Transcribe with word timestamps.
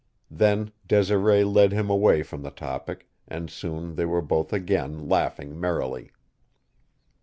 Then 0.31 0.71
Desiree 0.87 1.43
led 1.43 1.71
him 1.73 1.91
away 1.91 2.23
from 2.23 2.41
the 2.41 2.49
topic, 2.49 3.07
and 3.27 3.51
soon 3.51 3.93
they 3.97 4.05
were 4.05 4.23
both 4.23 4.51
again 4.51 5.07
laughing 5.07 5.59
merrily. 5.59 6.09